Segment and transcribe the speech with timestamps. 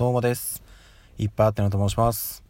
[0.00, 0.62] どうもです。
[1.18, 2.42] いっぱいあってのと申します。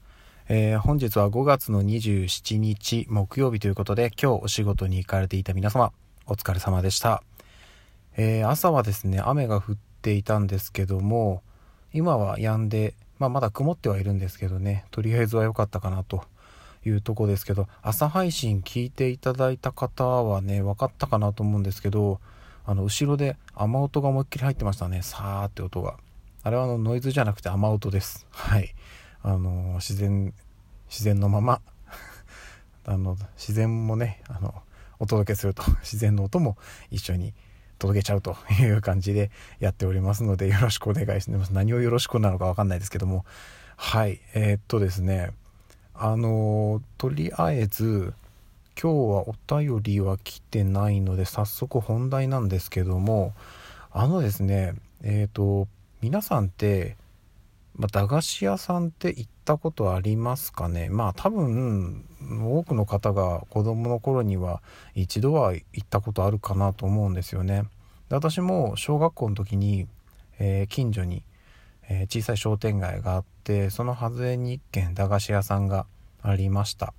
[0.48, 5.92] えー、本日は5月の27日木曜日ということで、今日お仕事に行かれていた皆様、
[6.28, 7.24] お疲れ様でした。
[8.16, 11.42] えー、朝はですね、雨が降っていたんですけども、
[11.92, 16.22] 今は止んで、まあ、まだ曇ってはいるんですけどね、とりあえずは良かったかなと
[16.86, 22.20] いうとこですけど、朝配信聞いていただいた方はね、分かったかなと思うんですけど、
[22.64, 25.96] あの、後ろで雨音が思いっきり入ってましたね、さーって音が。
[26.42, 28.26] あれはあのノイズじゃなくて雨音です。
[28.30, 28.74] はい。
[29.22, 30.32] あの、自然、
[30.88, 31.60] 自然のまま
[32.86, 34.54] あの、自然もね、あの、
[34.98, 36.56] お届けすると、 自然の音も
[36.90, 37.34] 一緒に
[37.78, 41.52] 届けちゃうという感じでやっておりますので、よろしくお願いします。
[41.52, 43.26] 何をよろしくなのかわかんないですけども、
[43.76, 44.22] はい。
[44.32, 45.32] えー、っとですね、
[45.92, 48.14] あの、とりあえず、
[48.82, 53.34] 今日はお便りは来てないので、早速本題なんですけども、
[53.90, 55.68] あのですね、えっ、と、
[56.00, 56.96] 皆さんって、
[57.76, 60.88] まあ、駄菓子屋さんって行ったことありますかね？
[60.88, 62.06] まあ多分
[62.42, 64.62] 多くの方が子供の頃には
[64.94, 67.64] 一度は行ったことあるかなと思うんですよね。
[68.08, 69.86] で私も小学校の時に、
[70.38, 71.22] えー、近所に、
[71.88, 75.86] えー、小さい商店街があってその外れに一軒駄菓子屋さんが
[76.22, 76.94] ありました。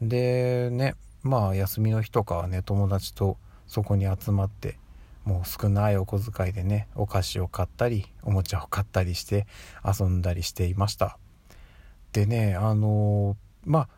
[0.00, 3.36] でねまあ休みの日とかはね友達と
[3.66, 4.78] そこに集まって
[5.24, 9.46] もう少ないお小遣いでねお菓子を買ったりおもちゃを買ったりして
[9.84, 11.18] 遊んだりしていました。
[12.12, 13.88] でねあのまあ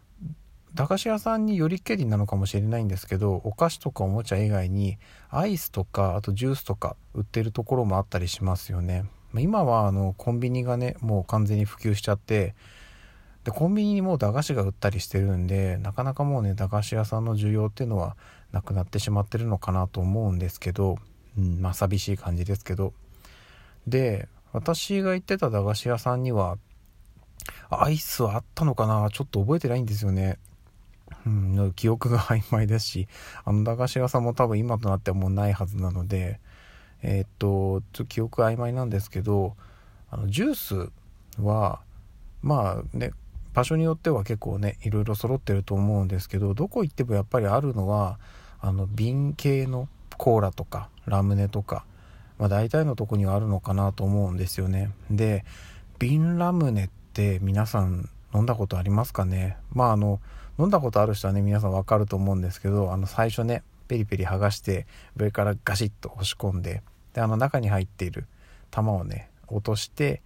[0.75, 9.05] 駄菓子屋さんによりけりなのかもしれないんですけどお菓子とかおもちゃ以外にアイスとかあとジュースとか売ってるところもあったりしますよね。
[9.35, 12.55] 今はあのコンビニがねもう完全に普及しちゃって
[13.45, 18.17] でコンビニにもう駄菓子が売ったりしてるんでなかなかもうね駄菓子屋さんの需要っていうのは
[18.53, 20.99] なくなってしまってるのかなと思うんですけど
[21.39, 22.93] うん、まあ寂しい感じですけど。
[23.87, 26.59] で私が行ってた駄菓子屋さんには
[27.71, 29.09] アイスはあったのかな？
[29.11, 30.39] ちょっと覚えてないんですよね。
[31.27, 33.09] うん、記憶が曖昧ですし
[33.45, 36.41] あの駄菓子屋さんも多分今となってはもうないはずなので
[37.03, 39.57] えー、っとちょっと記憶曖昧なんですけど
[40.11, 40.91] あのジュース
[41.43, 41.81] は
[42.41, 43.13] まあね
[43.53, 48.19] 場所によっては結構ねいろいろ揃ってると思うんですけどどこ行ってもやっぱりあるのは
[48.61, 51.85] あの瓶系のコーラとかラムネとか、
[52.39, 54.91] まあ、大体のとこにはあるのかなと思うんですよね。
[55.11, 55.45] で
[55.99, 59.57] 瓶ラムネって皆さん飲んだことありますかね？
[59.73, 60.21] まああの
[60.59, 64.87] 飲んだことある人はね皆さんわかると思うんですけどあの最初ねペリペリ剥がして
[65.17, 66.83] 上からガシッと押し込んで
[67.15, 68.27] であの中に入っている
[68.71, 70.23] 玉をね落として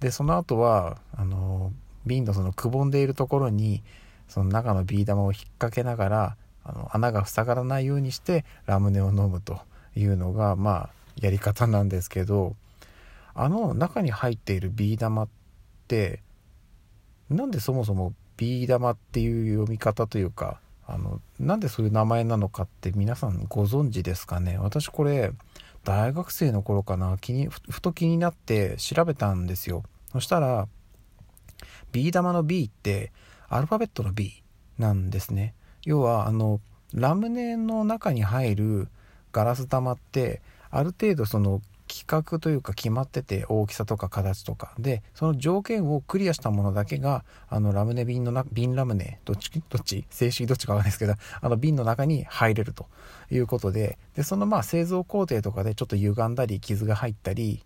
[0.00, 1.72] でその後はあの
[2.06, 3.82] 瓶のそのくぼんでいるところに
[4.28, 9.60] その中のビー玉を引っ掛けながらあの穴が塞がらないようにしてラムネを飲むと。
[9.96, 10.90] いうのがまあ
[11.20, 12.56] やり方なんですけど
[13.34, 15.28] あの中に入っているビー玉っ
[15.88, 16.20] て
[17.30, 24.58] なんでそもそもビー玉っていう読み方というかあのなんでそういう名前なのかって皆さんご存知ですかね？
[24.58, 25.32] 私これ
[25.84, 29.82] 大学生の頃かな気にふと気になって調べたんですよ。
[30.12, 30.68] そしたら
[31.92, 33.12] ビー玉の B って
[33.48, 34.42] アルファベットの B
[34.78, 35.54] なんですね。
[35.84, 36.60] 要はあの
[36.92, 38.88] ラムネの中に入る
[39.34, 40.40] ガラス玉って
[40.70, 44.74] ある程度その規格というか決まってて大きさとか形とか。
[44.78, 50.06] でその条件をクリアしたものだけがあのラムネ瓶のな瓶ラムネどっちどっち？
[50.08, 52.86] 正式どっちかわかんないですけどあの瓶の中に入れると。
[53.30, 53.98] いうことで。
[54.14, 57.64] でそのまあ製造工程とかでちょっと歪んだり傷が入ったり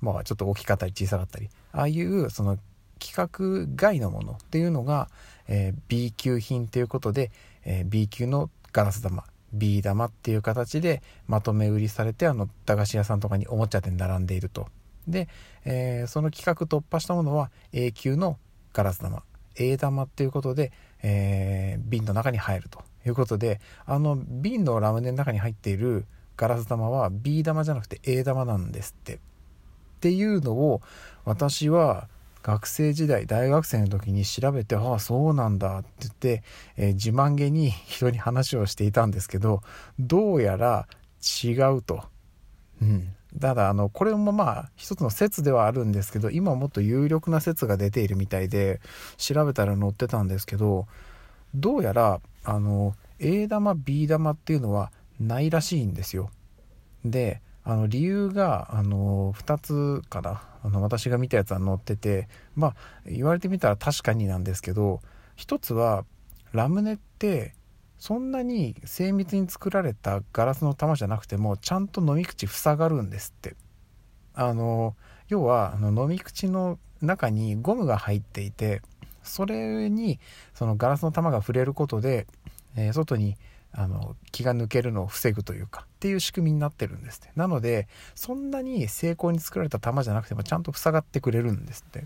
[0.00, 1.48] まあちょっと大きかったり小さかったり。
[1.72, 2.58] ああいうその
[3.00, 5.08] 規格外のものっていうのが、
[5.48, 7.30] えー、B 級品ということで、
[7.64, 9.24] えー、B 級のガラス玉。
[9.52, 14.68] B 玉っていう形でまとめ売りされてあの駄菓子屋さんとかにおもちゃで並んでいると。
[15.08, 15.28] で、
[15.64, 18.38] えー、その規格突破したものは A 級の
[18.72, 19.22] ガラス玉。
[19.56, 20.72] A 玉っていうことで、
[21.02, 22.82] えー、瓶の中に入ると。
[23.06, 26.04] いうことであの瓶のラムネの中に入っている
[26.36, 29.14] ガラス玉は B 玉じゃなくて A 玉なんですって。
[29.14, 29.18] っ
[30.00, 30.80] ていうのを
[31.24, 32.08] 私は
[32.42, 36.42] 学生時代大学生の時に調べてああそうなんだって言って、
[36.76, 39.62] えー、自慢げに人に話をしていたんですけど
[39.98, 40.86] どうやら
[41.42, 42.04] 違うと。
[42.80, 48.80] うん、ただあのこれもまあ一つの説ではあるんですけど今もっと有力な説が出ているみたいで
[49.18, 50.86] 調べたら載ってたんですけど
[51.54, 54.90] どうやらあの A 玉 B 玉っていうのは
[55.20, 56.30] ないらしいんですよ。
[57.04, 60.42] であの理由があの2つかな。
[60.62, 62.74] あの私が見たやつは載っててまあ
[63.06, 65.00] 言われてみたら確かになんですけど
[65.38, 66.04] 1つは
[66.52, 67.54] ラムネって
[67.96, 73.54] そんなに精密に作られたガラスの玉じゃなくてもちゃんと飲み口塞がるんですって。
[74.34, 74.96] あの
[75.28, 78.82] 要はあの飲み口の中にゴムが入っていて
[79.22, 80.18] それに
[80.54, 82.26] そのガラスの玉が触れることで、
[82.76, 83.36] えー、外に
[83.72, 87.30] あの気が抜けるのを防ぐというかっていう仕組みになってるんですって。
[87.36, 92.00] なのでそんなに精巧に作られた玉じゃなくてもちゃんと塞がってくれるんですって。
[92.00, 92.04] っ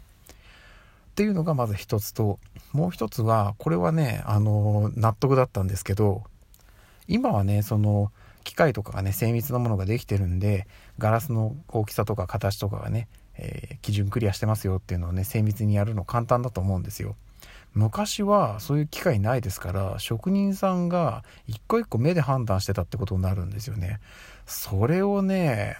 [1.14, 2.40] ていうのがまず一つと
[2.72, 6.24] もう一つはこれはねあの納得だったんですけど
[7.06, 8.10] 今はねその
[8.42, 10.66] 機械とかがね精密なものができてるんで
[10.98, 17.14] ガラスの大きさとか形とかがね、えー、基準クリアしてますよっていうのをね精密にやるの簡単だと思うんですよ。
[17.74, 24.00] 昔はそういう機会ないですから職人さんが一個一個目で判断してたってことになるんですよね。
[24.46, 25.76] それをね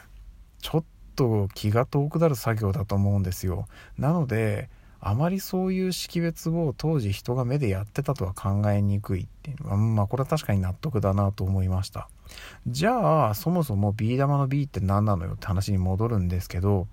[0.61, 3.67] ちょっと気が遠くなる作業だと思うんですよ。
[3.96, 4.69] なので
[5.00, 12.08] あまりそういう識別を当時人が目でやってたとは考えにくいっていうのはまあこれは確かに納得だなと思いました。
[12.67, 16.88] じゃあそもそもビー玉の B って何なのよって話に戻るんですけど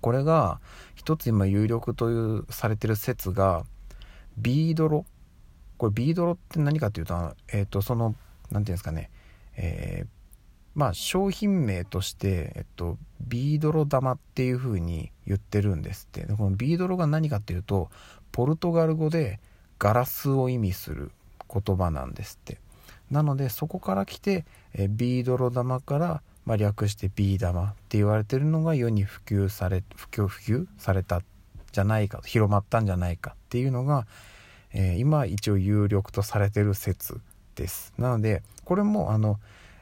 [0.00, 0.60] これが
[0.94, 3.64] 一つ今有力というされてる説が
[4.38, 5.04] ビードロ？
[5.76, 8.16] これビードロって何かっていうとえ、ー、とその何て
[8.50, 9.10] 言うんですかね。
[9.56, 10.08] えー、
[10.74, 16.26] まあ商品名として、えっと、ビードロ玉っていう風に言ってるんですって。
[16.26, 17.90] でこのビードロが何かっていうと
[18.32, 19.40] ポルトガル語で
[19.78, 21.12] ガラスを意味する
[21.52, 22.58] 言葉なんですって。
[23.10, 31.22] なのでそこから来てえビードロ玉から、まあ、略してビー玉って言われてるのが世に普及され普及普及された
[31.72, 34.06] じゃないか広まったんじゃないかっていうのが、
[34.72, 37.20] えー、今一応有力とされてる説
[37.54, 39.38] ですなのでこれもあの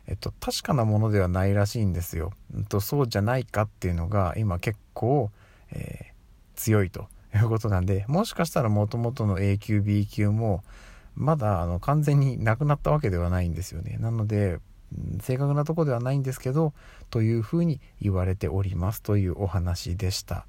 [0.08, 2.32] えっと、確かなものではないらしいんですよ。
[2.54, 5.30] うん、とそうじゃないかっていうのが今結構、
[5.70, 10.64] えー、強いということなんでもしかしたらもともとの A 級 B 級も
[11.14, 13.98] まだあの完全になくなったわけではないんですよね。
[14.00, 14.60] なので
[15.20, 16.72] 正確なとこではないんですけど
[17.10, 20.46] というふうに言われておりますというお話でした。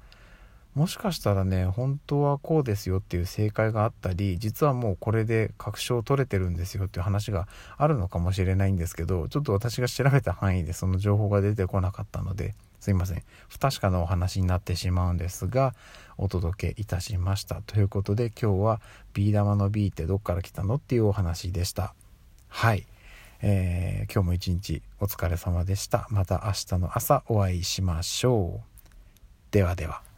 [0.74, 13.22] もしかしたらね本当はこうですよっていう正解があったり実はもうこれで確証取れてるんですよっていう話があるのかもしれないんですけどちょっと私が調べた範囲でその情報が出てこなかったのですいません。
[13.48, 15.74] 不確かなお話になってしまうんですが
[16.16, 18.80] お届けいたしましたということで今日は
[19.12, 21.94] ビー玉の B ってどっから来たのっていうお話でした。
[22.48, 22.86] はい、
[23.42, 26.06] えー、今日も一日お疲れ様でした。
[26.10, 28.70] また明日の朝お会いしましょう。
[29.50, 30.09] ではでは。